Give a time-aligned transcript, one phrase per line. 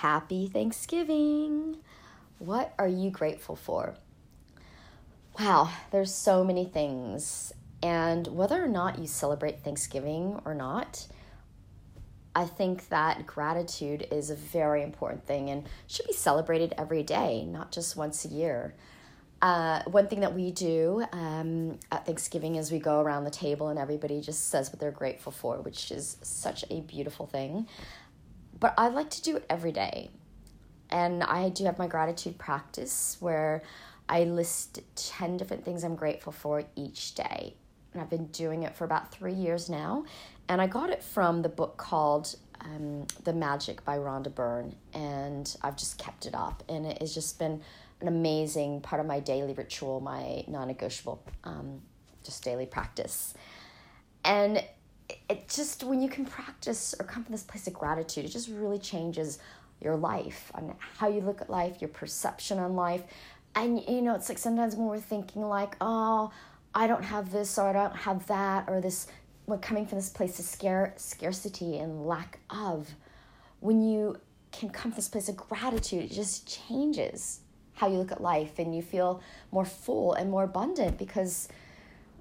[0.00, 1.76] Happy Thanksgiving!
[2.38, 3.96] What are you grateful for?
[5.38, 7.52] Wow, there's so many things.
[7.82, 11.06] And whether or not you celebrate Thanksgiving or not,
[12.34, 17.44] I think that gratitude is a very important thing and should be celebrated every day,
[17.44, 18.74] not just once a year.
[19.42, 23.68] Uh, one thing that we do um, at Thanksgiving is we go around the table
[23.68, 27.66] and everybody just says what they're grateful for, which is such a beautiful thing.
[28.60, 30.10] But I like to do it every day.
[30.90, 33.62] And I do have my gratitude practice where
[34.08, 37.54] I list 10 different things I'm grateful for each day.
[37.92, 40.04] And I've been doing it for about three years now.
[40.48, 44.74] And I got it from the book called um, The Magic by Rhonda Byrne.
[44.92, 46.62] And I've just kept it up.
[46.68, 47.62] And it has just been
[48.00, 51.80] an amazing part of my daily ritual, my non negotiable, um,
[52.24, 53.34] just daily practice.
[54.24, 54.62] And
[55.28, 58.48] it just, when you can practice or come from this place of gratitude, it just
[58.48, 59.38] really changes
[59.80, 63.02] your life and how you look at life, your perception on life.
[63.54, 66.30] And, you know, it's like sometimes when we're thinking, like, oh,
[66.74, 69.06] I don't have this or I don't have that, or this,
[69.46, 72.88] we're coming from this place of scare, scarcity and lack of.
[73.60, 74.18] When you
[74.52, 77.40] can come from this place of gratitude, it just changes
[77.74, 81.48] how you look at life and you feel more full and more abundant because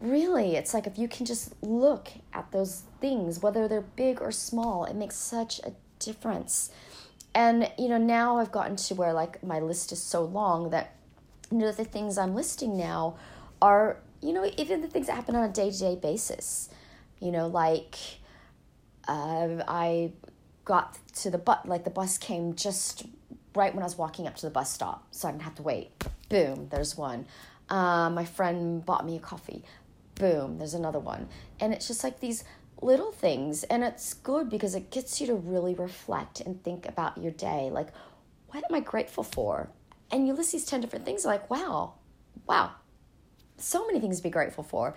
[0.00, 4.32] really it's like if you can just look at those things whether they're big or
[4.32, 6.70] small it makes such a difference
[7.34, 10.94] and you know now i've gotten to where like my list is so long that
[11.50, 13.14] you know the things i'm listing now
[13.60, 16.70] are you know even the things that happen on a day-to-day basis
[17.20, 17.96] you know like
[19.06, 20.10] uh, i
[20.64, 23.04] got to the bus like the bus came just
[23.54, 25.62] right when I was walking up to the bus stop, so I didn't have to
[25.62, 25.90] wait.
[26.28, 27.26] Boom, there's one.
[27.68, 29.64] Uh, my friend bought me a coffee.
[30.20, 31.28] Boom, there's another one.
[31.60, 32.44] And it's just like these
[32.82, 33.62] little things.
[33.64, 37.70] And it's good because it gets you to really reflect and think about your day.
[37.72, 37.88] Like,
[38.48, 39.70] what am I grateful for?
[40.10, 41.94] And you list these 10 different things, like, wow,
[42.46, 42.72] wow,
[43.56, 44.94] so many things to be grateful for.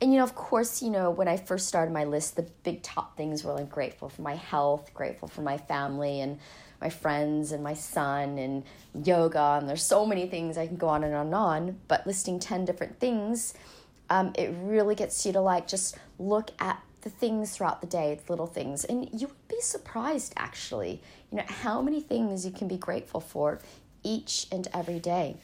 [0.00, 2.82] And, you know, of course, you know, when I first started my list, the big
[2.82, 6.38] top things were like grateful for my health, grateful for my family, and
[6.80, 8.64] my friends and my son and
[9.04, 12.06] yoga and there's so many things I can go on and on and on but
[12.06, 13.54] listing 10 different things
[14.10, 18.18] um, it really gets you to like just look at the things throughout the day
[18.26, 21.00] the little things and you would be surprised actually
[21.30, 23.60] you know how many things you can be grateful for
[24.02, 25.36] each and every day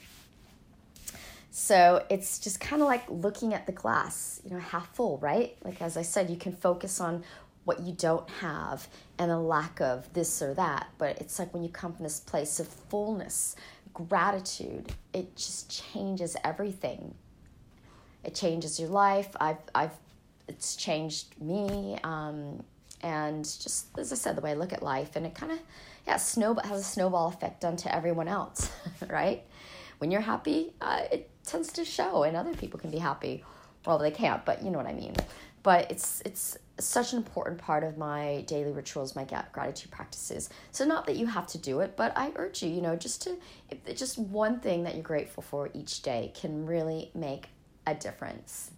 [1.58, 5.56] so it's just kind of like looking at the glass, you know, half full, right?
[5.64, 7.24] Like as I said, you can focus on
[7.64, 8.86] what you don't have
[9.18, 10.88] and a lack of this or that.
[10.98, 13.56] But it's like when you come from this place of fullness,
[13.94, 17.14] gratitude, it just changes everything.
[18.26, 19.34] It changes your life.
[19.40, 19.92] I've, I've,
[20.48, 21.96] it's changed me.
[22.02, 22.62] Um,
[23.02, 25.60] and just as I said, the way I look at life, and it kind of,
[26.06, 28.70] yeah, snowball has a snowball effect onto everyone else,
[29.08, 29.44] right?
[29.98, 33.44] When you're happy, uh, it tends to show, and other people can be happy.
[33.86, 35.14] Well, they can't, but you know what I mean.
[35.62, 40.50] But it's it's such an important part of my daily rituals, my gratitude practices.
[40.72, 43.22] So not that you have to do it, but I urge you, you know, just
[43.22, 43.36] to
[43.94, 47.48] just one thing that you're grateful for each day can really make
[47.86, 48.70] a difference.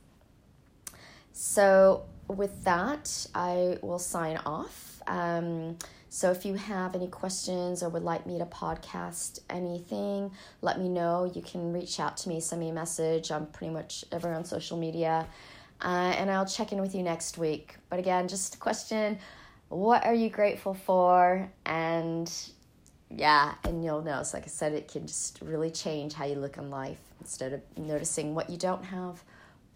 [1.33, 5.03] So with that, I will sign off.
[5.07, 5.79] Um,
[6.11, 10.33] so if you have any questions or would like me to podcast anything,
[10.63, 11.31] let me know.
[11.33, 13.31] You can reach out to me, send me a message.
[13.31, 15.27] I'm pretty much everywhere on social media.
[15.81, 17.77] Uh, and I'll check in with you next week.
[17.89, 19.19] But again, just a question
[19.69, 21.51] what are you grateful for?
[21.67, 22.33] And
[23.15, 24.03] yeah, and you'll.
[24.25, 26.99] So, like I said, it can just really change how you look on life.
[27.21, 29.23] Instead of noticing what you don't have,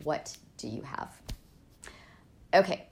[0.05, 1.11] what do you have?
[2.55, 2.87] Okay,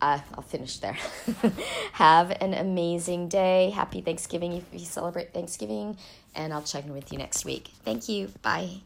[0.00, 0.98] uh, I'll finish there.
[1.92, 3.70] have an amazing day.
[3.70, 5.96] Happy Thanksgiving if you celebrate Thanksgiving.
[6.34, 7.70] And I'll check in with you next week.
[7.84, 8.30] Thank you.
[8.42, 8.80] Bye.